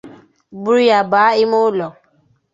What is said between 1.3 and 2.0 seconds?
ime ụlọ